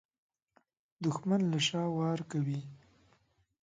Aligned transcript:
دښمن 1.03 1.41
له 1.51 1.59
شا 1.67 1.83
وار 1.97 2.19
کوي 2.31 2.59